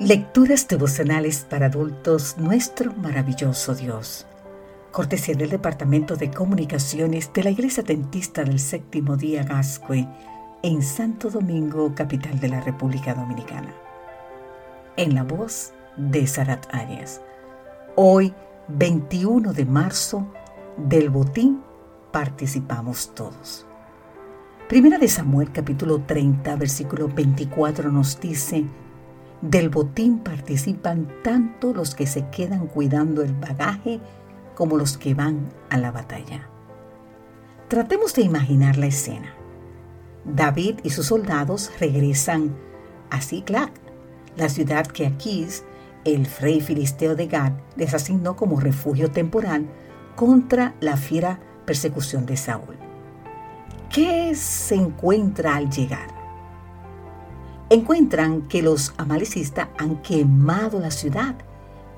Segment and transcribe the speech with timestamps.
[0.00, 4.28] Lecturas devocionales para adultos, nuestro maravilloso Dios.
[4.92, 10.06] Cortesía del Departamento de Comunicaciones de la Iglesia Dentista del Séptimo Día Gascue
[10.62, 13.74] en Santo Domingo, capital de la República Dominicana.
[14.96, 17.20] En la voz de Sarat Arias.
[17.96, 18.32] Hoy,
[18.68, 20.32] 21 de marzo,
[20.76, 21.60] del botín
[22.12, 23.66] participamos todos.
[24.68, 28.64] Primera de Samuel capítulo 30, versículo 24 nos dice,
[29.40, 34.00] del botín participan tanto los que se quedan cuidando el bagaje
[34.54, 36.48] como los que van a la batalla.
[37.68, 39.34] Tratemos de imaginar la escena.
[40.24, 42.56] David y sus soldados regresan
[43.10, 43.70] a Ziklag,
[44.36, 45.64] la ciudad que Aquís,
[46.04, 49.66] el rey filisteo de Gad, les asignó como refugio temporal
[50.16, 52.76] contra la fiera persecución de Saúl.
[53.90, 56.17] ¿Qué se encuentra al llegar?
[57.70, 61.34] Encuentran que los amalecistas han quemado la ciudad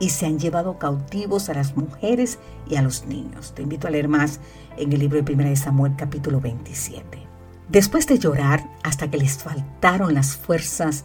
[0.00, 3.52] y se han llevado cautivos a las mujeres y a los niños.
[3.54, 4.40] Te invito a leer más
[4.76, 7.24] en el libro de 1 Samuel capítulo 27.
[7.68, 11.04] Después de llorar hasta que les faltaron las fuerzas,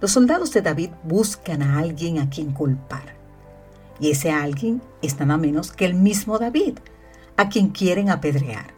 [0.00, 3.16] los soldados de David buscan a alguien a quien culpar.
[3.98, 6.78] Y ese alguien es nada menos que el mismo David,
[7.36, 8.74] a quien quieren apedrear.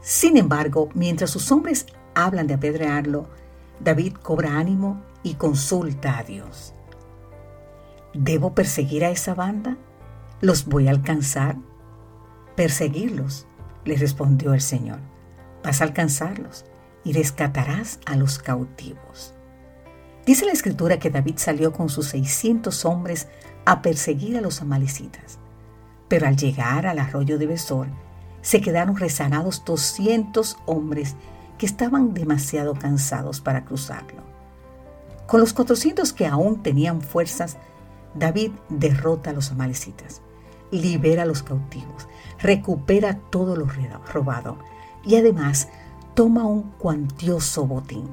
[0.00, 3.28] Sin embargo, mientras sus hombres hablan de apedrearlo,
[3.80, 6.74] David cobra ánimo y consulta a Dios.
[8.14, 9.76] ¿Debo perseguir a esa banda?
[10.40, 11.56] ¿Los voy a alcanzar?
[12.56, 13.46] Perseguirlos,
[13.84, 14.98] le respondió el Señor.
[15.62, 16.64] Vas a alcanzarlos
[17.04, 19.34] y rescatarás a los cautivos.
[20.26, 23.28] Dice la escritura que David salió con sus 600 hombres
[23.64, 25.38] a perseguir a los amalecitas.
[26.08, 27.86] Pero al llegar al arroyo de Besor,
[28.42, 31.16] se quedaron rezagados 200 hombres
[31.58, 34.22] que estaban demasiado cansados para cruzarlo.
[35.26, 37.58] Con los 400 que aún tenían fuerzas,
[38.14, 40.22] David derrota a los amalecitas,
[40.70, 43.66] libera a los cautivos, recupera todo lo
[44.12, 44.58] robado
[45.04, 45.68] y además
[46.14, 48.08] toma un cuantioso botín.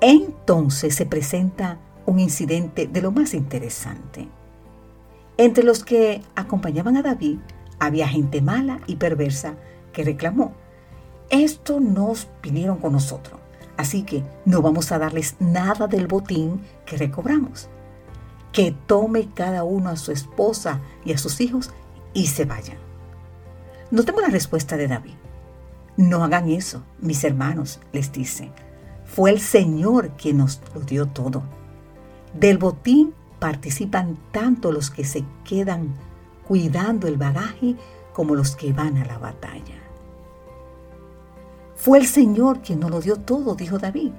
[0.00, 4.28] Entonces se presenta un incidente de lo más interesante.
[5.36, 7.38] Entre los que acompañaban a David
[7.78, 9.54] había gente mala y perversa
[9.92, 10.52] que reclamó,
[11.30, 13.40] esto nos vinieron con nosotros,
[13.76, 17.68] así que no vamos a darles nada del botín que recobramos.
[18.52, 21.70] Que tome cada uno a su esposa y a sus hijos
[22.12, 22.78] y se vayan.
[23.90, 25.14] Notemos la respuesta de David.
[25.96, 28.50] No hagan eso, mis hermanos, les dice.
[29.04, 31.42] Fue el Señor quien nos lo dio todo.
[32.32, 35.94] Del botín participan tanto los que se quedan
[36.46, 37.76] cuidando el bagaje
[38.12, 39.83] como los que van a la batalla.
[41.84, 44.12] Fue el Señor quien nos lo dio todo, dijo David.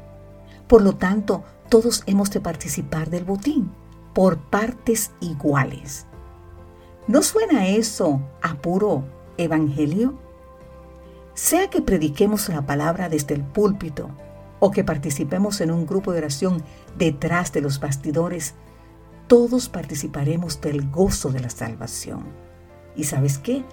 [0.67, 3.71] Por lo tanto, todos hemos de participar del botín,
[4.13, 6.05] por partes iguales.
[7.07, 9.03] ¿No suena eso a puro
[9.39, 10.13] evangelio?
[11.33, 14.11] Sea que prediquemos la palabra desde el púlpito
[14.59, 16.63] o que participemos en un grupo de oración
[16.99, 18.53] detrás de los bastidores,
[19.25, 22.25] todos participaremos del gozo de la salvación.
[22.95, 23.65] ¿Y sabes qué?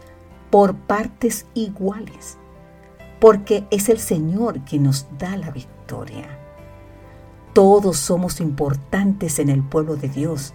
[0.48, 2.38] Por partes iguales,
[3.22, 6.40] porque es el Señor quien nos da la victoria.
[7.52, 10.54] Todos somos importantes en el pueblo de Dios,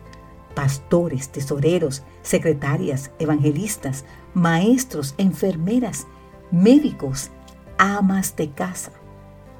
[0.53, 6.07] pastores, tesoreros, secretarias, evangelistas, maestros, enfermeras,
[6.51, 7.31] médicos,
[7.77, 8.91] amas de casa.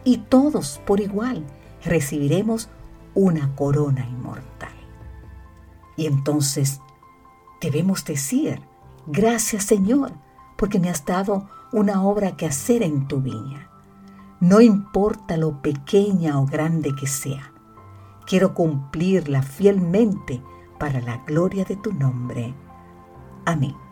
[0.03, 1.45] Y todos por igual
[1.85, 2.67] recibiremos
[3.13, 4.75] una corona inmortal.
[5.95, 6.81] Y entonces
[7.61, 8.59] debemos decir,
[9.05, 10.11] gracias Señor,
[10.57, 13.69] porque me has dado una obra que hacer en tu viña.
[14.39, 17.51] No importa lo pequeña o grande que sea,
[18.25, 20.43] quiero cumplirla fielmente
[20.77, 22.53] para la gloria de tu nombre.
[23.45, 23.86] Amén.